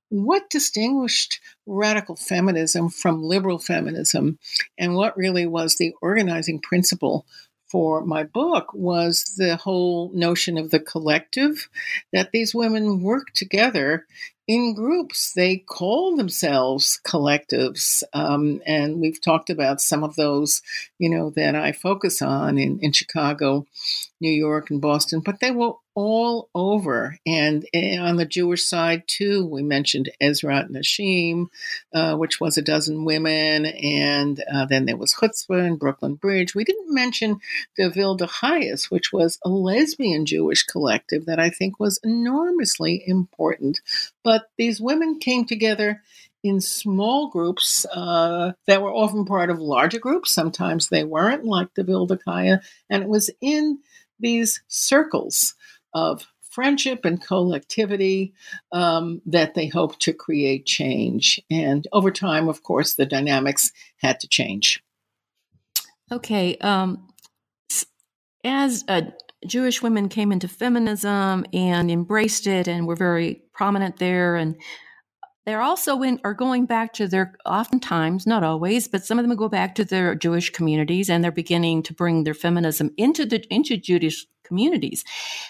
[0.10, 4.40] what distinguished radical feminism from liberal feminism
[4.78, 7.26] and what really was the organizing principle
[7.68, 11.68] for my book was the whole notion of the collective
[12.14, 14.06] that these women work together
[14.48, 15.34] in groups.
[15.34, 18.04] They call themselves collectives.
[18.14, 20.62] Um, and we've talked about some of those,
[20.98, 23.68] you know, that I focus on in, in Chicago,
[24.22, 27.18] New York, and Boston, but they were all over.
[27.26, 31.48] And eh, on the Jewish side, too, we mentioned Ezrat Nashim,
[31.92, 33.66] uh, which was a dozen women.
[33.66, 36.54] And uh, then there was Chutzpah and Brooklyn Bridge.
[36.54, 37.40] We didn't mention
[37.78, 43.82] the Chayes, which was a lesbian Jewish collective that I think was enormously important.
[44.24, 46.04] But these women came together
[46.44, 50.30] in small groups uh, that were often part of larger groups.
[50.30, 52.62] Sometimes they weren't, like the Vilde Chaya.
[52.88, 53.80] And it was in
[54.20, 55.56] these circles
[55.94, 58.34] of friendship and collectivity
[58.72, 61.40] um, that they hope to create change.
[61.52, 64.82] And over time, of course, the dynamics had to change.
[66.12, 66.58] Okay.
[66.58, 67.08] Um,
[68.44, 69.02] as uh,
[69.46, 74.56] Jewish women came into feminism and embraced it and were very prominent there, and
[75.48, 79.36] they're also in, are going back to their oftentimes not always but some of them
[79.36, 83.44] go back to their jewish communities and they're beginning to bring their feminism into the
[83.50, 85.04] into jewish communities.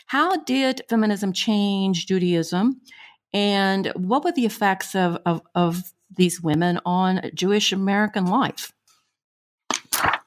[0.08, 2.82] How did feminism change Judaism?
[3.34, 8.74] And what were the effects of, of, of these women on Jewish American life?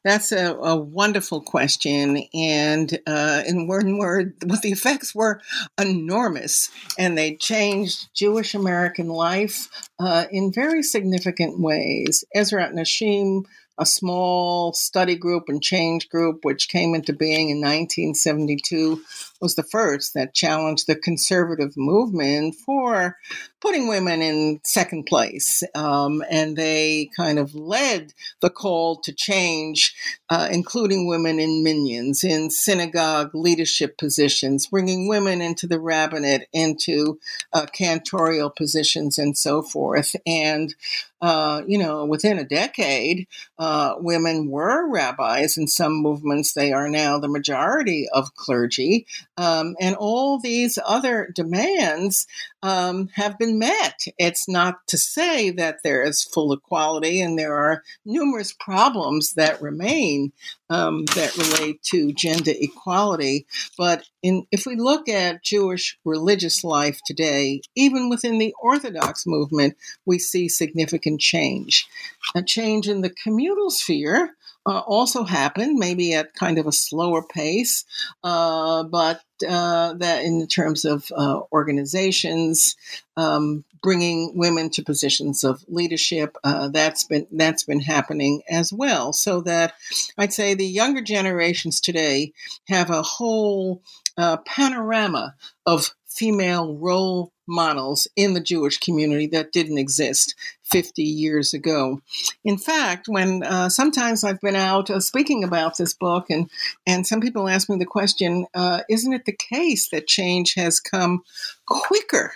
[0.03, 2.25] That's a, a, wonderful question.
[2.33, 5.43] And uh, in one word, what the effects were
[5.79, 6.71] enormous.
[6.99, 9.69] And they changed Jewish American life
[9.99, 12.25] uh, in very significant ways.
[12.35, 13.45] Ezrat Nashim
[13.81, 19.03] a small study group and change group, which came into being in 1972,
[19.41, 23.17] was the first that challenged the conservative movement for
[23.61, 25.63] putting women in second place.
[25.75, 29.95] Um, and they kind of led the call to change,
[30.29, 37.19] uh, including women in minyans, in synagogue leadership positions, bringing women into the rabbinate, into
[37.53, 40.17] uh, cantorial positions, and so forth.
[40.27, 40.75] And
[41.23, 43.29] uh, you know, within a decade,
[43.59, 45.59] uh, women were rabbis.
[45.59, 49.07] In some movements, they are now the majority of clergy.
[49.41, 52.27] Um, and all these other demands
[52.63, 53.99] um, have been met.
[54.19, 59.63] It's not to say that there is full equality, and there are numerous problems that
[59.63, 60.33] remain
[60.69, 63.47] um, that relate to gender equality.
[63.79, 69.75] But in, if we look at Jewish religious life today, even within the Orthodox movement,
[70.05, 71.89] we see significant change.
[72.35, 74.37] A change in the communal sphere
[74.67, 77.85] uh, also happened, maybe at kind of a slower pace,
[78.23, 82.77] uh, but uh, that in terms of uh, organizations,
[83.17, 89.13] um, bringing women to positions of leadership, uh, that's been that's been happening as well.
[89.13, 89.75] So that
[90.19, 92.33] I'd say the younger generations today
[92.69, 93.83] have a whole
[94.19, 95.35] uh, panorama
[95.65, 100.35] of female role models in the Jewish community that didn't exist
[100.65, 102.01] 50 years ago.
[102.45, 106.49] In fact, when uh, sometimes I've been out uh, speaking about this book, and,
[106.87, 110.81] and some people ask me the question uh, isn't it the case that change has
[110.81, 111.23] come
[111.67, 112.35] quicker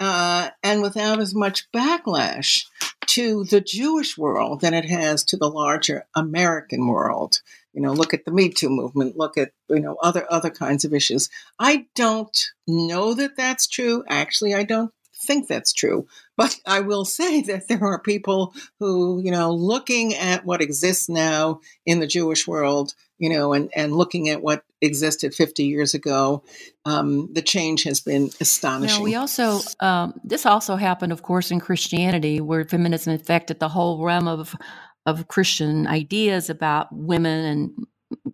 [0.00, 2.66] uh, and without as much backlash
[3.06, 7.40] to the Jewish world than it has to the larger American world?
[7.72, 9.16] You know, look at the Me Too movement.
[9.16, 11.28] Look at you know other other kinds of issues.
[11.58, 14.04] I don't know that that's true.
[14.08, 14.92] Actually, I don't
[15.22, 16.06] think that's true.
[16.36, 21.08] But I will say that there are people who, you know, looking at what exists
[21.08, 25.94] now in the Jewish world, you know, and, and looking at what existed 50 years
[25.94, 26.42] ago,
[26.84, 28.98] um, the change has been astonishing.
[28.98, 33.68] Now, we also, um, this also happened, of course, in Christianity, where feminism affected the
[33.68, 34.56] whole realm of
[35.06, 37.86] of Christian ideas about women and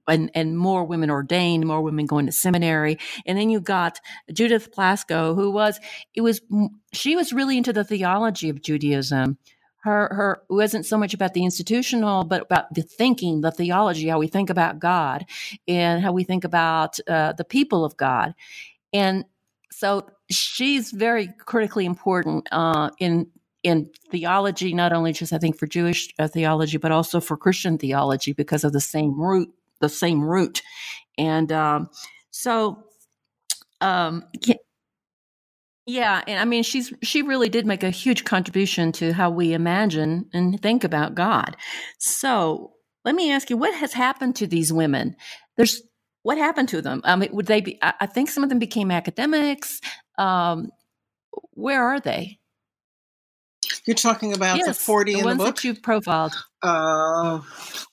[0.09, 2.99] and, and more women ordained, more women going to seminary.
[3.27, 4.01] And then you got
[4.33, 5.79] Judith Plaskow, who was,
[6.15, 6.41] it was,
[6.93, 9.39] she was really into the theology of Judaism.
[9.83, 14.19] Her, her wasn't so much about the institutional, but about the thinking, the theology, how
[14.19, 15.25] we think about God
[15.69, 18.35] and how we think about uh, the people of God.
[18.93, 19.25] And
[19.71, 23.31] so she's very critically important uh, in
[23.63, 27.79] in theology, not only just I think for Jewish uh, theology, but also for Christian
[27.79, 30.63] theology because of the same root the same root.
[31.17, 31.91] And um,
[32.31, 32.85] so,
[33.81, 34.25] um,
[35.87, 39.53] yeah, and I mean, she's she really did make a huge contribution to how we
[39.53, 41.57] imagine and think about God.
[41.99, 42.73] So,
[43.05, 45.17] let me ask you, what has happened to these women?
[45.57, 45.83] There's
[46.23, 47.01] what happened to them?
[47.05, 47.79] I mean, would they be?
[47.83, 49.81] I think some of them became academics.
[50.19, 50.71] Um,
[51.53, 52.38] where are they?
[53.89, 55.47] You're talking about yes, the 40 the in the book?
[55.57, 56.35] that you've profiled.
[56.61, 57.41] Uh,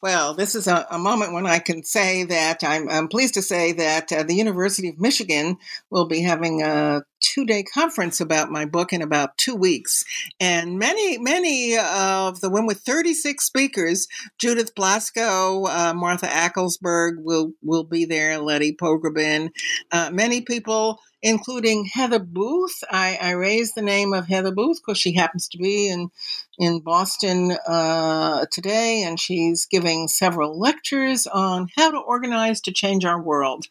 [0.01, 3.41] well, this is a, a, moment when I can say that I'm, I'm pleased to
[3.41, 5.55] say that uh, the University of Michigan
[5.89, 10.03] will be having a two day conference about my book in about two weeks.
[10.37, 17.53] And many, many of the women with 36 speakers, Judith Plaskow, uh, Martha Ackelsberg will,
[17.63, 19.51] will be there, Letty Pogrebin,
[19.93, 22.83] uh, many people including Heather Booth.
[22.91, 26.11] I, I raised the name of Heather Booth because she happens to be in
[26.59, 33.05] in Boston uh, today, and she's giving several lectures on how to organize to change
[33.05, 33.65] our world.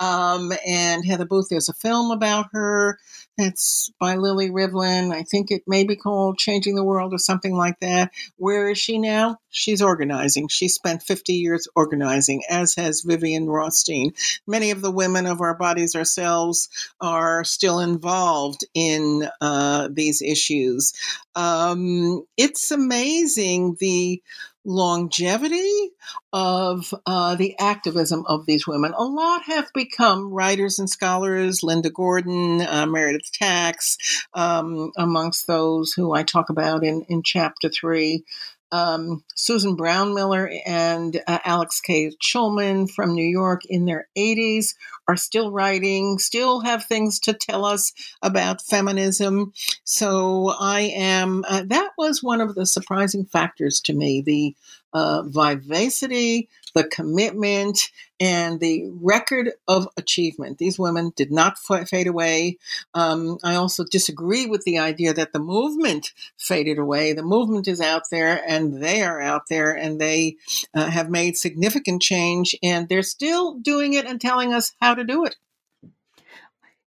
[0.00, 2.98] Um, and Heather Booth, there's a film about her.
[3.36, 5.12] That's by Lily Rivlin.
[5.12, 8.12] I think it may be called Changing the World or something like that.
[8.36, 9.38] Where is she now?
[9.50, 10.46] She's organizing.
[10.48, 14.12] She spent 50 years organizing, as has Vivian Rothstein.
[14.46, 16.68] Many of the women of our bodies ourselves
[17.00, 20.92] are still involved in uh, these issues.
[21.34, 24.22] Um, it's amazing the
[24.64, 25.90] longevity
[26.32, 28.92] of uh, the activism of these women.
[28.96, 35.92] A lot have become writers and scholars, Linda Gordon, uh, Meredith Tax, um, amongst those
[35.92, 38.24] who I talk about in, in chapter three
[38.72, 42.10] um, Susan Brownmiller and uh, Alix K.
[42.22, 44.74] Shulman from New York in their 80s
[45.06, 47.92] are still writing, still have things to tell us
[48.22, 49.52] about feminism.
[49.84, 54.56] So I am, uh, that was one of the surprising factors to me the
[54.94, 57.90] uh, vivacity, the commitment,
[58.20, 60.58] and the record of achievement.
[60.58, 62.58] These women did not f- fade away.
[62.94, 67.12] Um, I also disagree with the idea that the movement faded away.
[67.12, 70.36] The movement is out there, and they are out there, and they
[70.72, 75.04] uh, have made significant change, and they're still doing it and telling us how to
[75.04, 75.36] do it.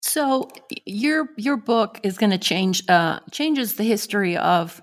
[0.01, 0.49] So
[0.85, 4.81] your your book is going to change uh, changes the history of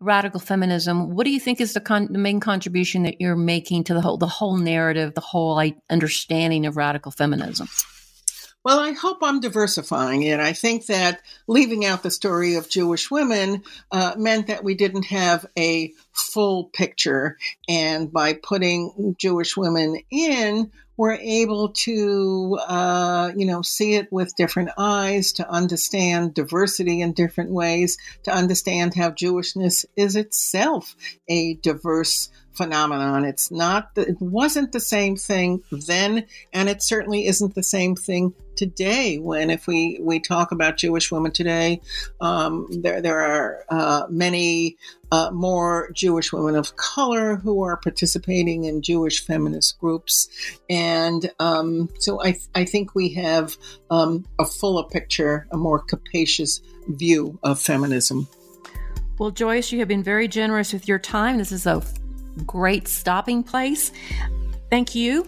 [0.00, 1.14] radical feminism.
[1.14, 4.00] What do you think is the, con- the main contribution that you're making to the
[4.00, 7.68] whole the whole narrative, the whole understanding of radical feminism?
[8.62, 10.38] Well, I hope I'm diversifying it.
[10.38, 15.06] I think that leaving out the story of Jewish women uh, meant that we didn't
[15.06, 17.38] have a full picture.
[17.68, 24.36] And by putting Jewish women in, we're able to, uh, you know, see it with
[24.36, 30.94] different eyes, to understand diversity in different ways, to understand how Jewishness is itself
[31.26, 33.24] a diverse phenomenon.
[33.24, 37.96] It's not, the, it wasn't the same thing then, and it certainly isn't the same
[37.96, 39.18] thing today.
[39.18, 41.80] When if we we talk about Jewish women today,
[42.20, 44.76] um, there there are uh, many
[45.10, 50.28] uh, more Jewish women of color who are participating in Jewish feminist groups,
[50.68, 53.56] and um, so I I think we have
[53.90, 58.28] um, a fuller picture, a more capacious view of feminism.
[59.18, 61.38] Well, Joyce, you have been very generous with your time.
[61.38, 61.82] This is a
[62.46, 63.92] great stopping place.
[64.70, 65.26] Thank you.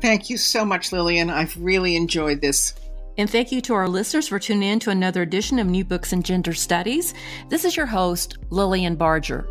[0.00, 1.30] Thank you so much, Lillian.
[1.30, 2.74] I've really enjoyed this.
[3.18, 6.12] And thank you to our listeners for tuning in to another edition of New Books
[6.12, 7.14] in Gender Studies.
[7.48, 9.48] This is your host, Lillian Barger.